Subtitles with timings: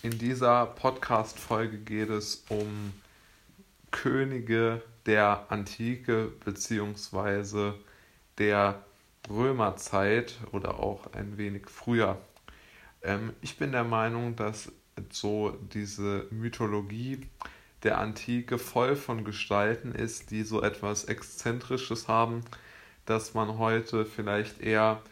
[0.00, 2.92] In dieser Podcast-Folge geht es um
[3.90, 7.72] Könige der Antike bzw.
[8.38, 8.84] der
[9.28, 12.16] Römerzeit oder auch ein wenig früher.
[13.02, 14.70] Ähm, ich bin der Meinung, dass
[15.10, 17.26] so diese Mythologie
[17.82, 22.44] der Antike voll von Gestalten ist, die so etwas Exzentrisches haben,
[23.04, 25.02] dass man heute vielleicht eher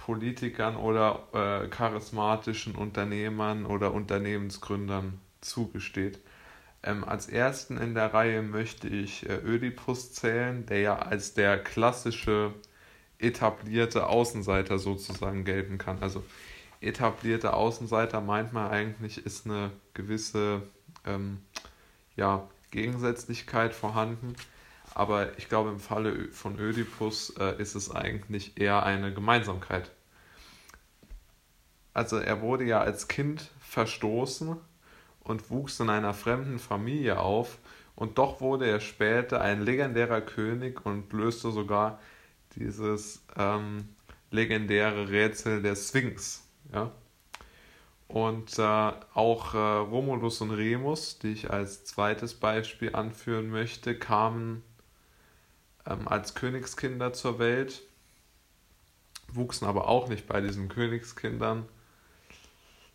[0.00, 6.18] Politikern oder äh, charismatischen Unternehmern oder Unternehmensgründern zugesteht.
[6.82, 11.58] Ähm, als ersten in der Reihe möchte ich äh, Ödipus zählen, der ja als der
[11.62, 12.54] klassische
[13.18, 15.98] etablierte Außenseiter sozusagen gelten kann.
[16.00, 16.24] Also
[16.80, 20.62] etablierte Außenseiter meint man eigentlich, ist eine gewisse
[21.06, 21.42] ähm,
[22.16, 24.34] ja, Gegensätzlichkeit vorhanden.
[24.94, 29.90] Aber ich glaube, im Falle von Ödipus äh, ist es eigentlich eher eine Gemeinsamkeit.
[31.94, 34.56] Also er wurde ja als Kind verstoßen
[35.20, 37.58] und wuchs in einer fremden Familie auf
[37.94, 42.00] und doch wurde er später ein legendärer König und löste sogar
[42.56, 43.88] dieses ähm,
[44.30, 46.42] legendäre Rätsel der Sphinx.
[46.72, 46.90] Ja?
[48.08, 54.62] Und äh, auch äh, Romulus und Remus, die ich als zweites Beispiel anführen möchte, kamen
[55.86, 57.82] ähm, als Königskinder zur Welt,
[59.28, 61.66] wuchsen aber auch nicht bei diesen Königskindern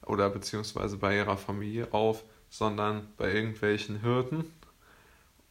[0.06, 4.52] oder beziehungsweise bei ihrer Familie auf, sondern bei irgendwelchen Hirten.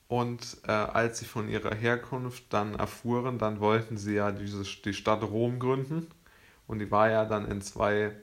[0.08, 4.94] Und äh, als sie von ihrer Herkunft dann erfuhren, dann wollten sie ja diese, die
[4.94, 6.06] Stadt Rom gründen.
[6.66, 8.14] Und die war ja dann in zwei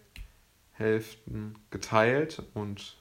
[0.71, 2.97] Hälften geteilt und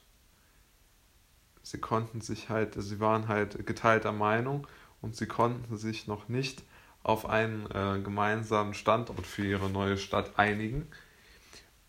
[1.63, 4.67] sie konnten sich halt, sie waren halt geteilter Meinung
[5.01, 6.63] und sie konnten sich noch nicht
[7.03, 10.87] auf einen äh, gemeinsamen Standort für ihre neue Stadt einigen.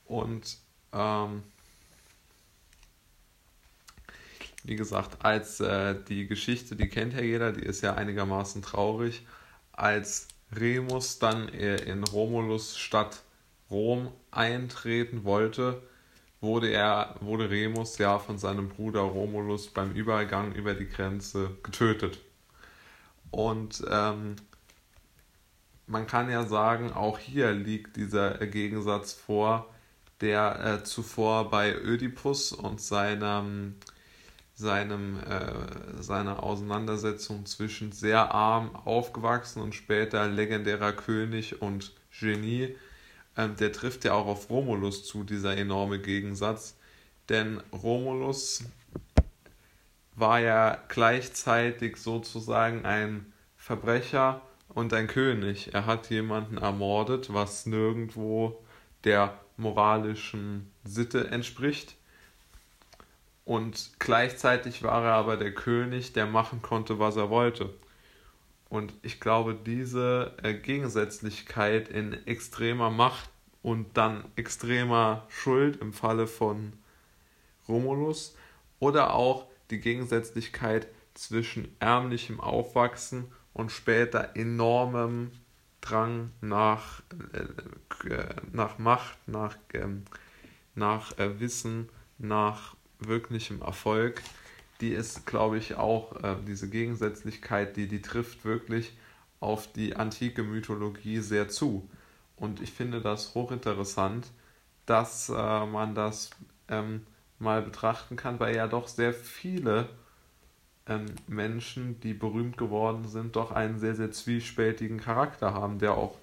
[0.06, 0.58] Und
[0.92, 1.42] ähm,
[4.64, 9.26] wie gesagt, als äh, die Geschichte, die kennt ja jeder, die ist ja einigermaßen traurig,
[9.72, 13.22] als Remus dann äh, in Romulus Stadt
[13.70, 15.82] Rom eintreten wollte,
[16.40, 22.18] wurde er, wurde Remus ja von seinem Bruder Romulus beim Übergang über die Grenze getötet.
[23.32, 24.36] Und ähm,
[25.88, 29.74] man kann ja sagen, auch hier liegt dieser Gegensatz vor,
[30.20, 33.74] der äh, zuvor bei Ödipus und seinem,
[34.54, 42.76] seinem, äh, seiner Auseinandersetzung zwischen sehr arm aufgewachsen und später legendärer König und Genie
[43.36, 46.76] ähm, der trifft ja auch auf Romulus zu, dieser enorme Gegensatz.
[47.28, 48.64] Denn Romulus
[50.14, 55.74] war ja gleichzeitig sozusagen ein Verbrecher und ein König.
[55.74, 58.62] Er hat jemanden ermordet, was nirgendwo
[59.04, 61.96] der moralischen Sitte entspricht.
[63.44, 67.70] Und gleichzeitig war er aber der König, der machen konnte, was er wollte.
[68.68, 73.28] Und ich glaube, diese äh, Gegensätzlichkeit in extremer Macht
[73.62, 76.72] und dann extremer Schuld im Falle von
[77.68, 78.34] Romulus
[78.78, 85.32] oder auch die Gegensätzlichkeit zwischen ärmlichem Aufwachsen und später enormem
[85.80, 87.02] Drang nach,
[87.32, 89.88] äh, nach Macht, nach, äh,
[90.76, 91.88] nach äh, Wissen,
[92.18, 94.22] nach wirklichem Erfolg
[94.82, 98.92] die ist, glaube ich, auch äh, diese Gegensätzlichkeit, die, die trifft wirklich
[99.38, 101.88] auf die antike Mythologie sehr zu.
[102.36, 104.26] Und ich finde das hochinteressant,
[104.84, 106.30] dass äh, man das
[106.68, 107.06] ähm,
[107.42, 109.88] mal betrachten kann, weil ja doch sehr viele
[110.86, 116.16] ähm, Menschen, die berühmt geworden sind, doch einen sehr, sehr zwiespältigen Charakter haben, der auch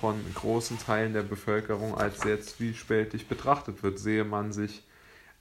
[0.00, 3.98] von großen Teilen der Bevölkerung als sehr zwiespältig betrachtet wird.
[3.98, 4.82] Sehe man sich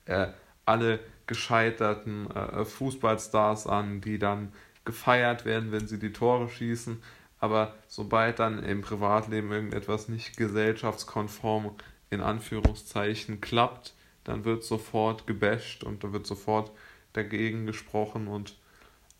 [0.06, 0.28] äh,
[0.66, 4.54] alle gescheiterten äh, Fußballstars an, die dann
[4.86, 7.02] gefeiert werden, wenn sie die Tore schießen.
[7.40, 11.75] Aber sobald dann im Privatleben irgendetwas nicht gesellschaftskonform
[12.09, 13.94] in Anführungszeichen klappt,
[14.25, 16.72] dann wird sofort gebasht und da wird sofort
[17.13, 18.57] dagegen gesprochen und,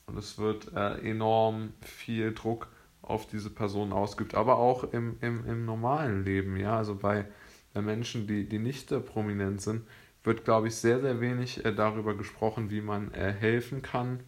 [0.08, 2.68] und es wird äh, enorm viel Druck
[3.02, 4.36] auf diese Person ausgeübt.
[4.36, 7.26] Aber auch im, im, im normalen Leben, ja, also bei,
[7.74, 9.88] bei Menschen, die, die nicht äh, prominent sind,
[10.24, 14.22] wird, glaube ich, sehr, sehr wenig äh, darüber gesprochen, wie man äh, helfen kann,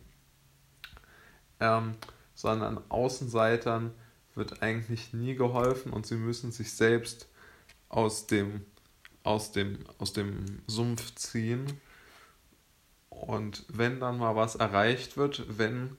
[1.60, 1.96] ähm,
[2.36, 3.92] sondern Außenseitern
[4.36, 7.28] wird eigentlich nie geholfen und sie müssen sich selbst
[7.90, 8.62] aus dem,
[9.28, 11.66] aus dem, aus dem Sumpf ziehen.
[13.10, 15.98] Und wenn dann mal was erreicht wird, wenn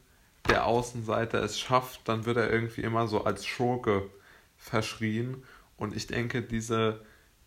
[0.48, 4.08] der Außenseiter es schafft, dann wird er irgendwie immer so als Schurke
[4.56, 5.44] verschrien.
[5.76, 7.04] Und ich denke, diese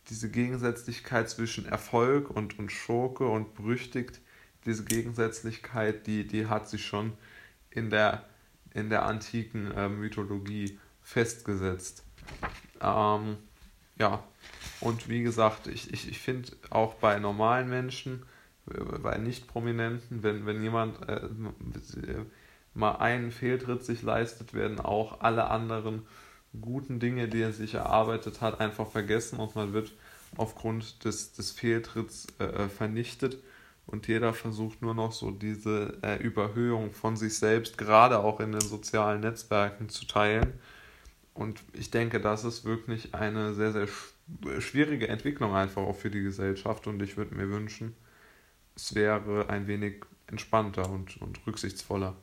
[0.10, 4.20] diese Gegensätzlichkeit zwischen Erfolg und, und Schurke und berüchtigt
[4.66, 7.14] diese Gegensätzlichkeit, die, die hat sich schon
[7.70, 8.26] in der,
[8.74, 12.04] in der antiken äh, Mythologie festgesetzt.
[12.80, 13.38] Ähm,
[14.02, 14.24] ja,
[14.80, 18.24] und wie gesagt, ich, ich, ich finde auch bei normalen Menschen,
[18.68, 21.30] äh, bei Nicht-Prominenten, wenn, wenn jemand äh,
[22.74, 26.02] mal einen Fehltritt sich leistet, werden auch alle anderen
[26.60, 29.94] guten Dinge, die er sich erarbeitet hat, einfach vergessen und man wird
[30.36, 33.38] aufgrund des, des Fehltritts äh, äh, vernichtet
[33.86, 38.52] und jeder versucht nur noch so diese äh, Überhöhung von sich selbst, gerade auch in
[38.52, 40.54] den sozialen Netzwerken zu teilen.
[41.34, 43.88] Und ich denke, das ist wirklich eine sehr, sehr
[44.60, 47.96] schwierige Entwicklung einfach auch für die Gesellschaft und ich würde mir wünschen,
[48.76, 52.16] es wäre ein wenig entspannter und, und rücksichtsvoller.